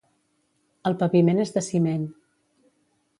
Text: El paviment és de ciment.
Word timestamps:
El 0.89 0.95
paviment 1.03 1.43
és 1.45 1.53
de 1.57 1.63
ciment. 1.67 2.09